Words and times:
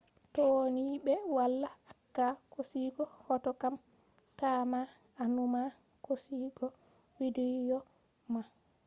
to 0.33 0.43
ni 0.75 0.85
ɓe 1.05 1.13
wala 1.35 1.69
acca 1.91 2.25
hosugo 2.53 3.03
hoto 3.25 3.51
kam 3.61 3.75
ta 4.39 4.49
ma 4.71 4.81
a 5.21 5.23
numa 5.33 5.61
hosugo 6.05 6.65
widiyo 7.17 7.77
man 8.33 8.47